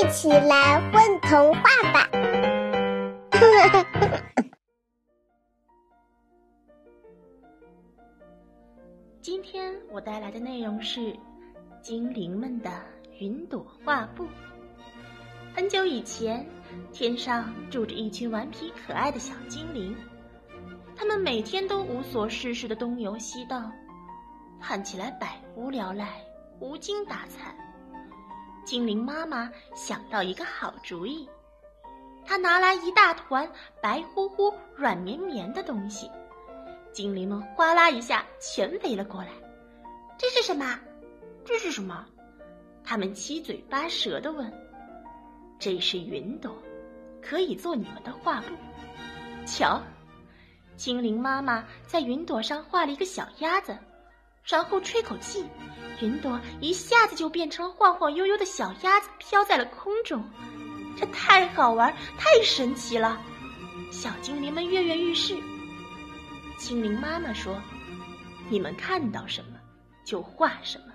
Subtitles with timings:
[0.00, 1.60] 一起来混童话
[1.92, 2.08] 吧！
[9.20, 11.14] 今天我带来的内容是
[11.82, 12.70] 精灵们的
[13.18, 14.26] 云朵画布。
[15.54, 16.46] 很久以前，
[16.94, 19.94] 天上住着一群顽皮可爱的小精灵，
[20.96, 23.70] 他们每天都无所事事的东游西荡，
[24.62, 26.24] 看起来百无聊赖、
[26.58, 27.54] 无精打采。
[28.64, 31.28] 精灵妈妈想到一个好主意，
[32.24, 33.50] 她拿来一大团
[33.82, 36.10] 白乎乎、软绵绵的东西，
[36.92, 39.28] 精灵们哗啦一下全围了过来。
[40.18, 40.78] 这是什么？
[41.44, 42.06] 这是什么？
[42.84, 44.52] 他们七嘴八舌的问。
[45.58, 46.56] 这是云朵，
[47.20, 48.48] 可以做你们的画布。
[49.46, 49.80] 瞧，
[50.76, 53.76] 精灵妈妈在云朵上画了一个小鸭子，
[54.44, 55.44] 然后吹口气，
[56.00, 60.22] 云朵一下子就变成了晃晃悠悠的小鸭子，飘在了空中。
[60.98, 63.20] 这太好玩，太神奇了！
[63.90, 65.36] 小精灵们跃跃欲试。
[66.58, 67.60] 精灵妈妈说
[68.50, 69.58] ：“你们看到什么，
[70.04, 70.92] 就画什么，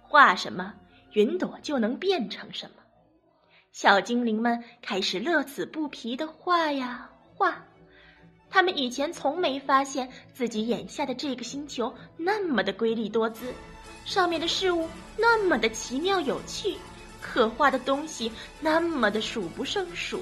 [0.00, 0.72] 画什么，
[1.12, 2.82] 云朵就能变成什么。”
[3.72, 7.64] 小精灵们开始乐此不疲的画呀画，
[8.50, 13.52] 他们以前从没发现自己眼下的这个星球那么的瑰丽多姿，
[14.08, 16.78] 上面的事物那么的奇妙有趣，
[17.20, 20.18] 可画的东西那么的数不胜数。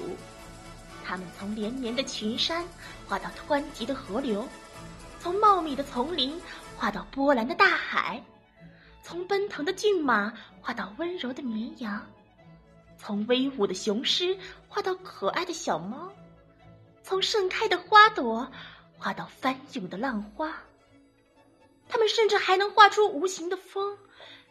[1.05, 2.65] 他们从连绵的群山
[3.07, 4.45] 画到湍急的河流，
[5.21, 6.37] 从茂密的丛林
[6.75, 8.21] 画到波澜的大海，
[9.01, 12.05] 从奔腾的骏马画到温柔的绵羊。
[12.97, 16.11] 从威武的雄狮画到可爱的小猫，
[17.03, 18.51] 从盛开的花朵
[18.97, 20.53] 画到翻涌的浪花。
[21.89, 23.97] 他们甚至还能画出无形的风，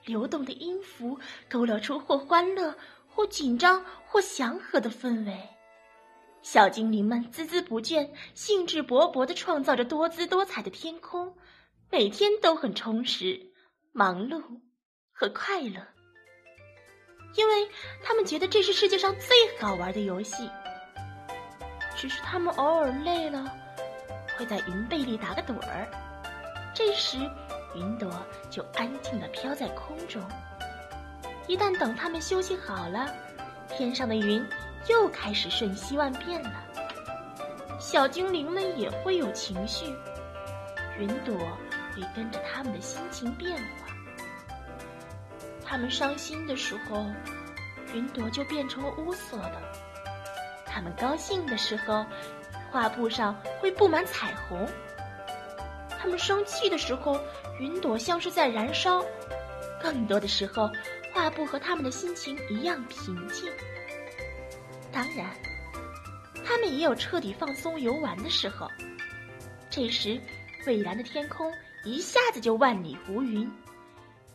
[0.04, 2.74] 流动的音符，勾勒出或欢乐、
[3.08, 5.36] 或紧张、或祥和的氛围。
[6.42, 11.36] 小精灵们孜孜不倦、兴致勃勃地创造着多姿多彩的天空，
[11.90, 13.52] 每天都很充实、
[13.92, 14.40] 忙碌
[15.12, 15.86] 和快乐。
[17.34, 17.68] 因为
[18.02, 20.48] 他们觉得这是世界上最好玩的游戏。
[21.96, 23.52] 只是他们偶尔累了，
[24.38, 26.05] 会在云被里打个盹儿。
[26.76, 27.16] 这时，
[27.74, 28.12] 云朵
[28.50, 30.22] 就安静地飘在空中。
[31.46, 33.10] 一旦等他们休息好了，
[33.66, 34.46] 天上的云
[34.86, 36.62] 又开始瞬息万变了。
[37.80, 39.86] 小精灵们也会有情绪，
[40.98, 41.34] 云朵
[41.94, 43.86] 会跟着他们的心情变化。
[45.64, 47.06] 他们伤心的时候，
[47.94, 49.62] 云朵就变成了乌色的；
[50.66, 52.04] 他们高兴的时候，
[52.70, 54.66] 画布上会布满彩虹；
[56.06, 57.20] 他们生气的时候，
[57.58, 59.04] 云朵像是在燃烧；
[59.82, 60.70] 更多的时候，
[61.12, 63.50] 画布和他们的心情一样平静。
[64.92, 65.34] 当然，
[66.44, 68.68] 他们也有彻底放松游玩的时候。
[69.68, 70.16] 这时，
[70.64, 71.52] 蔚蓝的天空
[71.84, 73.50] 一下子就万里无云。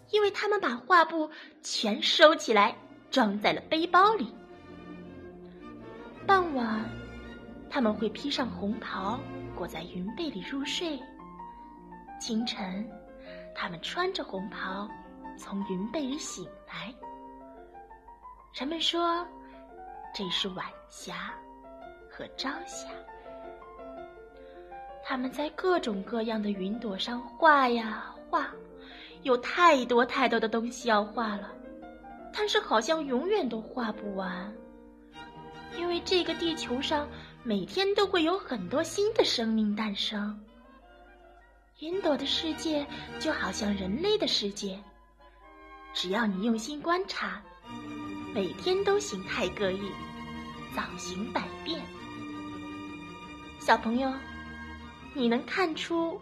[0.10, 1.32] 因为他们把画布
[1.64, 2.76] 全收起来，
[3.10, 4.28] 装在了背包里。
[6.28, 6.84] 傍晚，
[7.70, 9.18] 他们会披上红袍，
[9.56, 11.00] 裹在云被里入睡。
[12.22, 12.88] 清晨，
[13.56, 14.88] 他们穿着红袍，
[15.36, 16.94] 从云被里醒来。
[18.54, 19.26] 人们说，
[20.14, 21.34] 这是晚霞
[22.08, 22.88] 和朝霞。
[25.04, 28.52] 他们在各种各样的云朵上画呀画。
[29.24, 31.52] 有太多太多的东西要画了，
[32.32, 34.54] 但是好像永远都画不完，
[35.76, 37.08] 因为这个地球上
[37.44, 40.40] 每天都会有很多新的生命诞生。
[41.82, 42.86] 云朵的世界
[43.20, 44.80] 就好像人类的世界，
[45.96, 47.42] 只要你用心观察，
[48.36, 49.92] 每天都形态各异，
[50.76, 51.82] 造型百变。
[53.60, 54.14] 小朋友，
[55.16, 56.22] 你能看出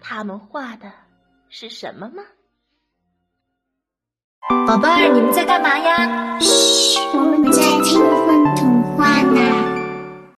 [0.00, 0.92] 他们画的
[1.48, 2.22] 是什么吗？
[4.68, 6.38] 宝贝儿，你们在干嘛呀？
[6.38, 7.40] 嘘，我们。